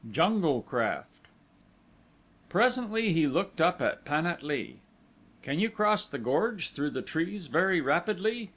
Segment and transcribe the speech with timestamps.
[0.03, 1.19] 7 Jungle Craft
[2.49, 4.79] Presently he looked up and at Pan at lee.
[5.43, 8.49] "Can you cross the gorge through the trees very rapidly?"